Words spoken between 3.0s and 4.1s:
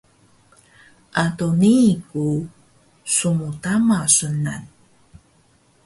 smtama